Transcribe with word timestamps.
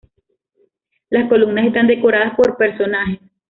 Las 1.11 1.29
columnas 1.29 1.67
están 1.67 1.85
decoradas 1.85 2.33
por 2.35 2.57
personajes. 2.57 3.19